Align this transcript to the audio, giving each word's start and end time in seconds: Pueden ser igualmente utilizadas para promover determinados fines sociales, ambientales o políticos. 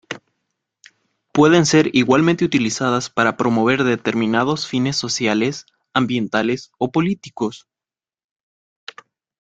Pueden 1.31 1.67
ser 1.67 1.91
igualmente 1.95 2.43
utilizadas 2.43 3.11
para 3.11 3.37
promover 3.37 3.83
determinados 3.83 4.65
fines 4.65 4.95
sociales, 4.97 5.67
ambientales 5.93 6.71
o 6.79 6.89
políticos. 6.91 7.67